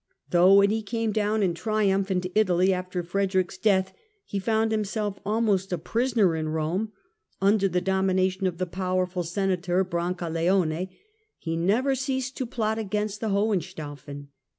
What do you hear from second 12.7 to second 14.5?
against the Hohenstaufen.